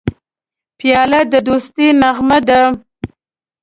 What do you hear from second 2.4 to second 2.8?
ده.